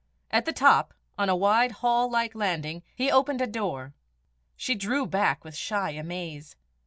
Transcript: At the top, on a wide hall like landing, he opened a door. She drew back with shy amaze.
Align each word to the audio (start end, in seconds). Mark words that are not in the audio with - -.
At 0.31 0.45
the 0.45 0.51
top, 0.51 0.95
on 1.15 1.29
a 1.29 1.35
wide 1.35 1.73
hall 1.73 2.09
like 2.09 2.33
landing, 2.33 2.81
he 2.95 3.11
opened 3.11 3.39
a 3.39 3.45
door. 3.45 3.93
She 4.55 4.73
drew 4.73 5.05
back 5.05 5.43
with 5.43 5.55
shy 5.55 5.91
amaze. 5.91 6.55